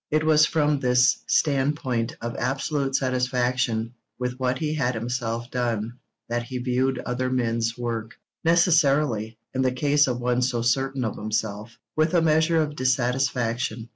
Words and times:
It 0.09 0.23
was 0.23 0.47
from 0.47 0.79
this 0.79 1.19
standpoint 1.27 2.17
of 2.21 2.35
absolute 2.37 2.95
satisfaction 2.95 3.93
with 4.17 4.39
what 4.39 4.57
he 4.57 4.73
had 4.73 4.95
himself 4.95 5.51
done 5.51 5.99
that 6.27 6.41
he 6.41 6.57
viewed 6.57 6.97
other 7.05 7.29
men's 7.29 7.77
work; 7.77 8.15
necessarily, 8.43 9.37
in 9.53 9.61
the 9.61 9.71
case 9.71 10.07
of 10.07 10.19
one 10.19 10.41
so 10.41 10.63
certain 10.63 11.05
of 11.05 11.17
himself, 11.17 11.77
with 11.95 12.15
a 12.15 12.21
measure 12.23 12.59
of 12.63 12.75
dissatisfaction. 12.75 13.89